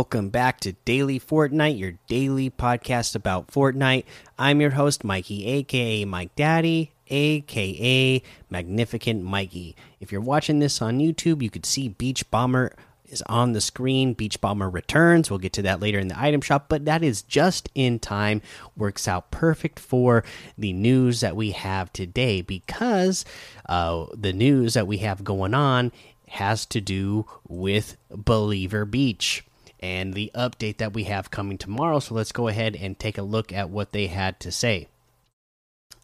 [0.00, 4.04] Welcome back to Daily Fortnite, your daily podcast about Fortnite.
[4.38, 9.76] I'm your host, Mikey, aka Mike Daddy, aka Magnificent Mikey.
[10.00, 12.72] If you're watching this on YouTube, you could see Beach Bomber
[13.10, 14.14] is on the screen.
[14.14, 15.28] Beach Bomber returns.
[15.28, 18.40] We'll get to that later in the item shop, but that is just in time.
[18.78, 20.24] Works out perfect for
[20.56, 23.26] the news that we have today because
[23.68, 25.92] uh, the news that we have going on
[26.28, 29.44] has to do with Believer Beach
[29.80, 31.98] and the update that we have coming tomorrow.
[31.98, 34.88] So let's go ahead and take a look at what they had to say.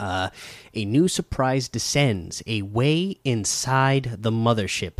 [0.00, 0.30] Uh,
[0.74, 4.98] a new surprise descends, a way inside the mothership.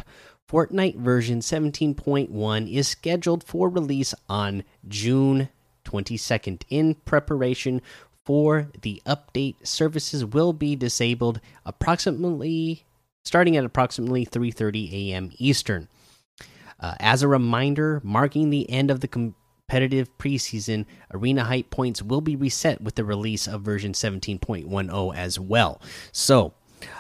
[0.51, 5.51] Fortnite version 17.1 is scheduled for release on June
[5.85, 6.63] 22nd.
[6.69, 7.81] In preparation
[8.25, 12.85] for the update, services will be disabled approximately
[13.25, 15.31] starting at approximately 3:30 a.m.
[15.37, 15.87] Eastern.
[16.81, 22.21] Uh, as a reminder, marking the end of the competitive preseason, arena hype points will
[22.21, 25.81] be reset with the release of version 17.10 as well.
[26.13, 26.55] So,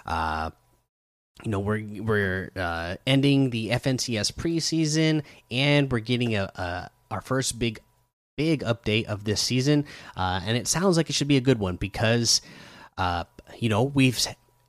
[0.06, 0.50] uh,
[1.44, 7.20] you know we're we're uh, ending the FNCS preseason, and we're getting a, a our
[7.20, 7.80] first big
[8.36, 9.84] big update of this season,
[10.16, 12.40] uh, and it sounds like it should be a good one because,
[12.96, 13.24] uh,
[13.58, 14.18] you know, we've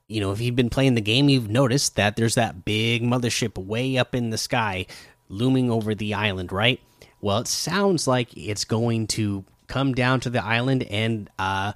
[0.10, 3.58] you know, if you've been playing the game, you've noticed that there's that big mothership
[3.58, 4.88] way up in the sky
[5.30, 6.82] looming over the island, right?
[7.22, 11.74] Well, it sounds like it's going to come down to the island and uh,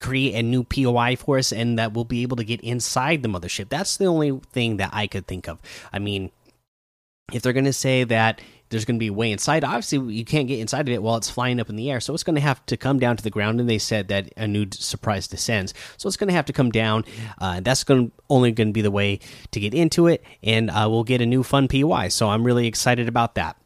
[0.00, 3.28] create a new POI for us, and that we'll be able to get inside the
[3.28, 3.68] mothership.
[3.68, 5.60] That's the only thing that I could think of.
[5.92, 6.32] I mean,
[7.32, 9.64] if they're going to say that there's going to be a way inside.
[9.64, 12.14] Obviously, you can't get inside of it while it's flying up in the air, so
[12.14, 13.60] it's going to have to come down to the ground.
[13.60, 16.70] And they said that a new surprise descends, so it's going to have to come
[16.70, 17.04] down.
[17.40, 19.20] Uh, that's going only going to be the way
[19.52, 22.08] to get into it, and uh, we'll get a new fun POI.
[22.08, 23.56] So I'm really excited about that.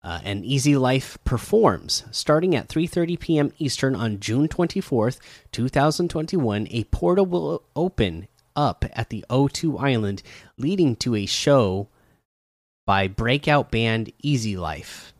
[0.00, 3.52] Uh, and Easy Life performs starting at 3:30 p.m.
[3.58, 5.18] Eastern on June 24th,
[5.52, 6.68] 2021.
[6.70, 10.22] A portal will open up at the O2 Island,
[10.56, 11.88] leading to a show
[12.88, 15.12] by breakout band Easy Life.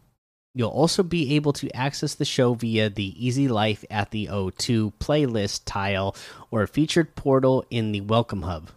[0.55, 4.95] You'll also be able to access the show via the Easy Life at the O2
[4.95, 6.17] playlist tile
[6.51, 8.71] or a featured portal in the Welcome Hub.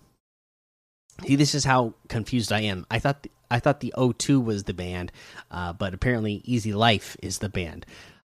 [1.26, 2.86] See, this is how confused I am.
[2.92, 5.14] I thought I thought the O2 was the band,
[5.50, 7.86] uh, but apparently Easy Life is the band.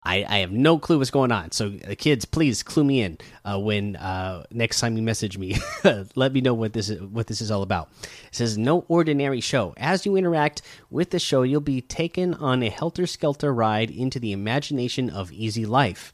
[0.03, 1.51] I, I have no clue what's going on.
[1.51, 5.57] So, uh, kids, please clue me in uh, when uh, next time you message me.
[6.15, 7.89] let me know what this is, what this is all about.
[8.03, 9.73] It says no ordinary show.
[9.75, 14.19] As you interact with the show, you'll be taken on a helter skelter ride into
[14.19, 16.13] the imagination of easy life.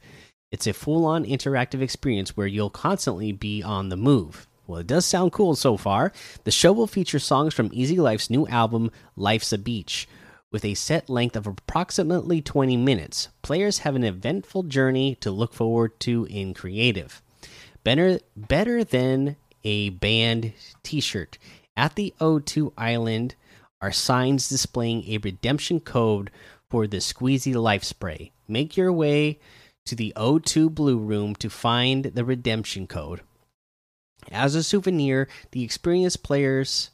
[0.50, 4.46] It's a full on interactive experience where you'll constantly be on the move.
[4.66, 6.12] Well, it does sound cool so far.
[6.44, 10.08] The show will feature songs from Easy Life's new album, Life's a Beach
[10.54, 13.28] with a set length of approximately 20 minutes.
[13.42, 17.20] Players have an eventful journey to look forward to in creative.
[17.82, 19.34] Better, better than
[19.64, 20.52] a band
[20.84, 21.38] t shirt.
[21.76, 23.34] At the O2 Island
[23.82, 26.30] are signs displaying a redemption code
[26.70, 28.30] for the Squeezy Life Spray.
[28.46, 29.40] Make your way
[29.86, 33.22] to the O2 Blue Room to find the redemption code.
[34.30, 36.90] As a souvenir, the experienced players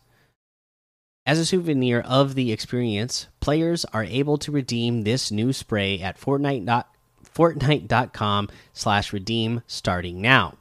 [1.27, 6.19] as a souvenir of the experience, players are able to redeem this new spray at
[6.21, 6.85] Fortnite.
[7.35, 10.55] Fortnite.com slash redeem starting now.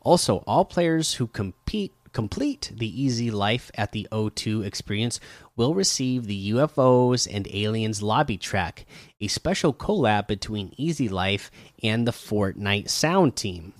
[0.00, 5.20] Also, all players who compete complete the Easy Life at the O2 experience
[5.56, 8.86] will receive the UFOs and Aliens lobby track,
[9.20, 11.50] a special collab between Easy Life
[11.82, 13.72] and the Fortnite sound team.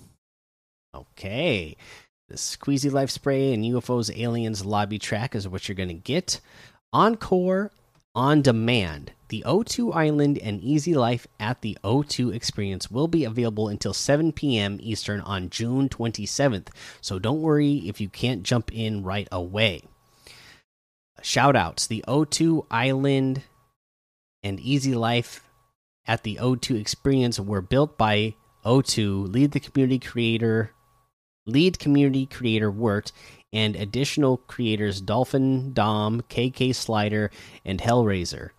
[0.95, 1.75] Okay.
[2.29, 6.39] The Squeezy Life Spray and UFOs Aliens lobby track is what you're going to get.
[6.93, 7.71] Encore
[8.13, 9.13] on demand.
[9.29, 14.31] The O2 Island and Easy Life at the O2 experience will be available until 7
[14.31, 14.77] p.m.
[14.79, 16.67] Eastern on June 27th.
[17.01, 19.81] So don't worry if you can't jump in right away.
[21.23, 23.41] Shout outs The O2 Island
[24.43, 25.43] and Easy Life
[26.05, 30.73] at the O2 experience were built by O2, lead the community creator
[31.49, 33.11] lead community creator worked,
[33.51, 37.31] and additional creators Dolphin, Dom, KK Slider,
[37.65, 38.49] and Hellraiser.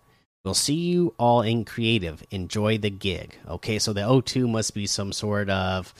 [0.43, 2.23] We'll see you all in creative.
[2.31, 3.37] Enjoy the gig.
[3.47, 5.93] Okay, so the O2 must be some sort of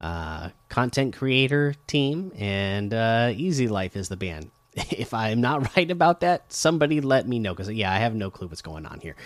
[0.00, 4.50] uh, content creator team, and uh, Easy Life is the band.
[4.90, 8.30] if I'm not right about that, somebody let me know because yeah, I have no
[8.30, 9.16] clue what's going on here.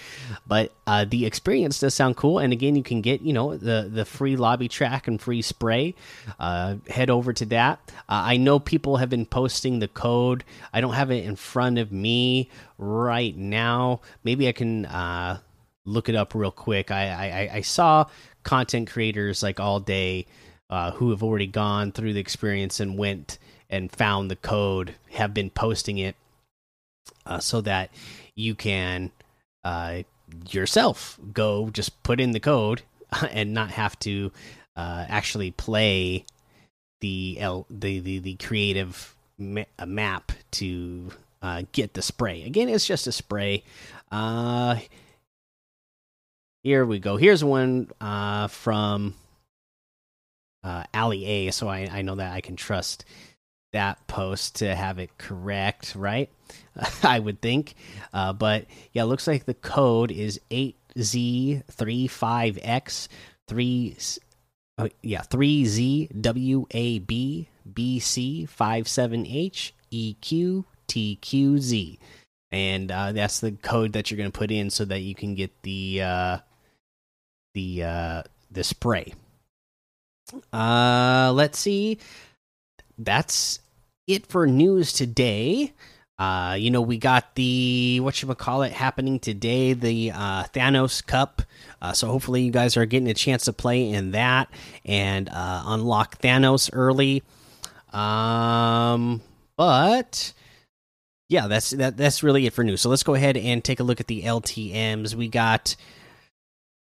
[0.46, 3.88] But uh, the experience does sound cool, and again, you can get you know the
[3.93, 5.94] the free lobby track and free spray.
[6.38, 7.81] Uh, head over to that.
[8.08, 10.44] Uh, I know people have been posting the code.
[10.72, 14.00] I don't have it in front of me right now.
[14.25, 15.38] Maybe I can uh,
[15.84, 16.90] look it up real quick.
[16.90, 18.06] I, I I saw
[18.43, 20.26] content creators like all day
[20.70, 23.38] uh, who have already gone through the experience and went
[23.70, 26.16] and found the code have been posting it
[27.24, 27.90] uh, so that
[28.34, 29.10] you can
[29.64, 30.02] uh,
[30.50, 32.82] yourself go just put in the code
[33.30, 34.30] and not have to
[34.76, 36.24] uh, actually play
[37.00, 41.10] the L the the, the creative ma map to
[41.42, 42.42] uh, get the spray.
[42.44, 43.64] Again, it's just a spray.
[44.10, 44.78] Uh,
[46.62, 47.16] here we go.
[47.16, 49.14] Here's one uh, from
[50.64, 53.04] uh, Ali A, so I, I know that I can trust
[53.76, 56.31] that post to have it correct, right?
[57.02, 57.75] I would think.
[58.12, 63.08] Uh, but yeah, looks like the code is 8Z35X
[63.49, 63.96] 3
[64.78, 69.73] uh, yeah, 3ZWAB BC57H
[70.88, 71.99] EQTQZ.
[72.52, 75.34] And uh, that's the code that you're going to put in so that you can
[75.34, 76.38] get the uh,
[77.52, 79.12] the uh, the spray.
[80.52, 81.99] Uh, let's see.
[82.99, 83.61] That's
[84.06, 85.73] it for news today.
[86.19, 91.06] Uh, you know, we got the what you call it happening today, the uh, Thanos
[91.06, 91.43] Cup.
[91.82, 94.49] Uh, so hopefully, you guys are getting a chance to play in that
[94.85, 97.23] and uh, unlock Thanos early.
[97.93, 99.20] Um,
[99.56, 100.32] but
[101.29, 101.99] yeah, that's that.
[101.99, 102.81] That's really it for news.
[102.81, 105.14] So let's go ahead and take a look at the LTM's.
[105.14, 105.76] We got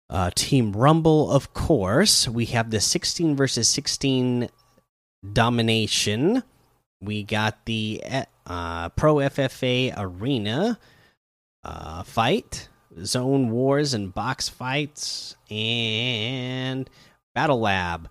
[0.08, 2.26] uh, Team Rumble, of course.
[2.26, 4.48] We have the 16 versus 16
[5.32, 6.42] domination.
[7.00, 8.02] We got the
[8.46, 10.78] uh, Pro FFA Arena
[11.64, 12.68] uh, fight,
[13.04, 16.90] Zone Wars and box fights, and
[17.34, 18.08] Battle Lab.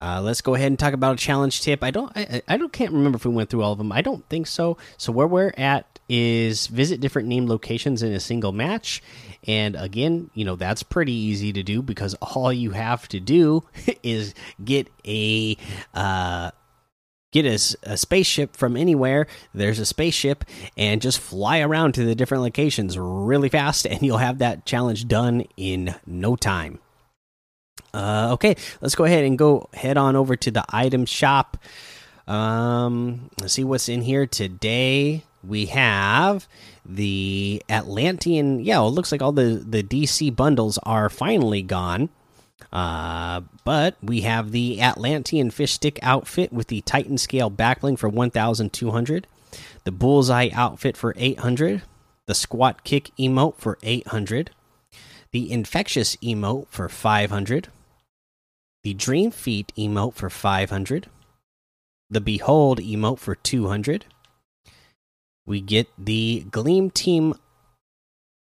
[0.00, 1.82] Uh, let's go ahead and talk about a challenge tip.
[1.82, 3.92] I don't, I, I don't, can't remember if we went through all of them.
[3.92, 4.76] I don't think so.
[4.98, 9.02] So where we're at is visit different named locations in a single match,
[9.46, 13.64] and again, you know that's pretty easy to do because all you have to do
[14.02, 15.56] is get a
[15.94, 16.50] uh,
[17.42, 19.26] get a, a, spaceship from anywhere.
[19.54, 20.44] There's a spaceship,
[20.76, 25.06] and just fly around to the different locations really fast, and you'll have that challenge
[25.08, 26.78] done in no time.
[27.92, 31.56] Uh, okay, let's go ahead and go head on over to the item shop.
[32.26, 35.24] Um, let's see what's in here today.
[35.42, 36.48] We have
[36.84, 38.60] the Atlantean.
[38.60, 42.08] Yeah, it looks like all the the DC bundles are finally gone.
[42.72, 48.08] Uh, but we have the Atlantean fish stick outfit with the Titan scale backbling for
[48.08, 49.26] 1,200,
[49.84, 51.82] the Bullseye outfit for 800,
[52.26, 54.50] the Squat Kick emote for 800,
[55.32, 57.68] the Infectious emote for 500,
[58.82, 61.08] the Dream Feet emote for 500,
[62.10, 64.04] the Behold emote for 200.
[65.46, 67.34] We get the Gleam Team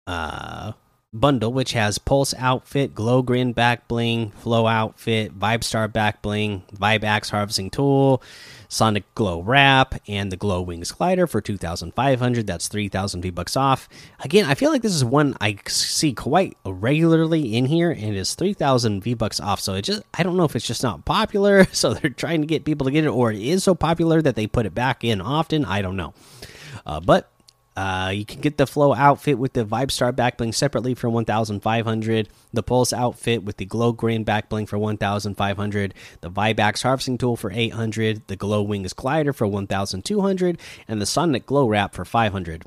[0.07, 0.73] uh
[1.13, 6.63] bundle, which has Pulse outfit, Glow Grin back bling, Flow outfit, Vibe Star back bling,
[6.75, 8.23] Vibe Axe harvesting tool,
[8.69, 12.47] Sonic Glow wrap, and the Glow Wings glider for 2,500.
[12.47, 13.89] That's 3,000 V bucks off.
[14.21, 18.35] Again, I feel like this is one I see quite regularly in here, and it's
[18.35, 19.61] 3,000 V bucks off.
[19.61, 22.47] So it just, I don't know if it's just not popular, so they're trying to
[22.47, 25.05] get people to get it, or it is so popular that they put it back
[25.05, 25.65] in often.
[25.65, 26.15] I don't know.
[26.87, 27.31] Uh, but
[27.77, 31.09] Uh, you can get the flow outfit with the Vibe Star back bling separately for
[31.09, 32.29] 1,500.
[32.53, 35.95] The Pulse outfit with the Glow Grin backbling for 1,500.
[36.21, 38.23] The Vibe Axe harvesting tool for 800.
[38.27, 42.65] The Glow Wings glider for 1,200, and the Sonic Glow wrap for 500.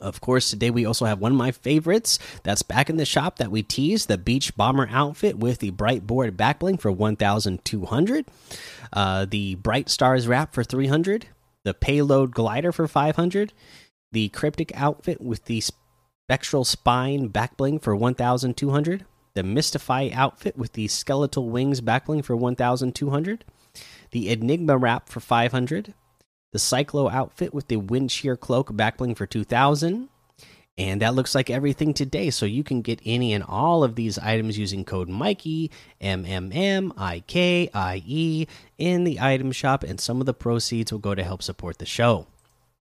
[0.00, 3.36] Of course, today we also have one of my favorites that's back in the shop
[3.36, 8.26] that we teased the Beach Bomber outfit with the Bright Board back bling for 1,200.
[8.92, 11.28] Uh, the Bright Stars wrap for 300.
[11.64, 13.52] The Payload glider for 500
[14.12, 20.88] the cryptic outfit with the spectral spine backbling for 1200 the mystify outfit with the
[20.88, 23.44] skeletal wings backbling for 1200
[24.10, 25.94] the enigma wrap for 500
[26.52, 30.08] the cyclo outfit with the wind shear cloak backbling for 2000
[30.78, 32.30] and that looks like everything today.
[32.30, 35.70] So you can get any and all of these items using code Mikey
[36.00, 38.46] M M M I K I E
[38.76, 41.86] in the item shop, and some of the proceeds will go to help support the
[41.86, 42.26] show.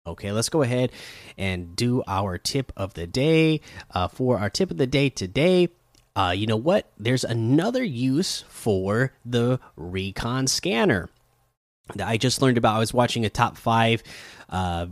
[0.07, 0.93] Okay, let's go ahead
[1.39, 3.63] and do our tip of the day.
[3.91, 5.71] Uh, for our tip of the day today,
[6.15, 6.93] uh, you know what?
[6.99, 11.09] There's another use for the Recon scanner
[11.95, 12.77] that I just learned about.
[12.77, 14.03] I was watching a top five
[14.51, 14.89] uh,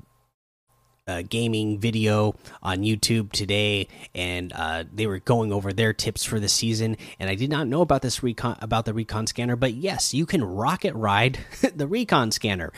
[1.06, 6.40] uh, gaming video on YouTube today, and uh, they were going over their tips for
[6.40, 6.96] the season.
[7.20, 10.24] And I did not know about this recon about the Recon scanner, but yes, you
[10.24, 11.38] can rocket ride
[11.76, 12.72] the Recon scanner.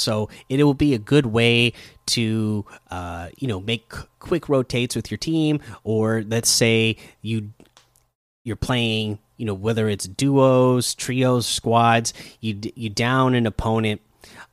[0.00, 1.72] So it will be a good way
[2.06, 7.52] to, uh, you know, make quick rotates with your team, or let's say you
[8.42, 14.00] you're playing, you know, whether it's duos, trios, squads, you you down an opponent,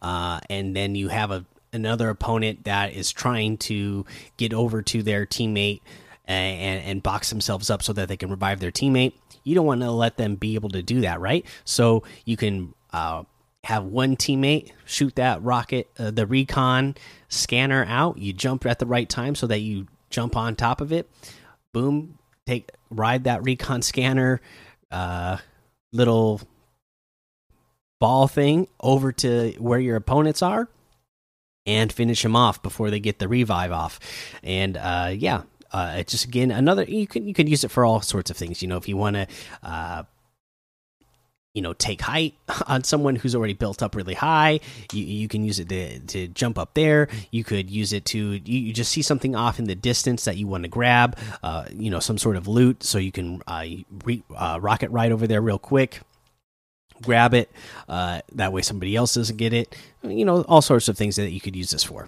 [0.02, 4.06] uh, and then you have a another opponent that is trying to
[4.38, 5.82] get over to their teammate
[6.26, 9.14] and, and box themselves up so that they can revive their teammate.
[9.44, 11.46] You don't want to let them be able to do that, right?
[11.64, 13.24] So you can uh,
[13.68, 16.96] have one teammate shoot that rocket, uh, the recon
[17.28, 18.18] scanner out.
[18.18, 21.10] You jump at the right time so that you jump on top of it.
[21.74, 24.40] Boom, take ride that recon scanner
[24.90, 25.40] uh,
[25.92, 26.40] little
[28.00, 30.70] ball thing over to where your opponents are
[31.66, 34.00] and finish them off before they get the revive off.
[34.44, 35.42] And uh, yeah,
[35.74, 38.38] uh, it's just again another you can you can use it for all sorts of
[38.38, 38.62] things.
[38.62, 39.28] You know, if you want to
[39.62, 40.04] uh,
[41.58, 42.36] you know take height
[42.68, 44.60] on someone who's already built up really high.
[44.94, 47.10] You, you can use it to, to jump up there.
[47.32, 50.38] You could use it to you, you just see something off in the distance that
[50.38, 52.84] you want to grab uh, you know some sort of loot.
[52.84, 53.66] So you can uh,
[54.06, 56.02] re, uh, rocket right over there real quick
[57.04, 57.52] grab it
[57.88, 59.76] uh, that way somebody else doesn't get it.
[60.04, 62.08] You know all sorts of things that you could use this for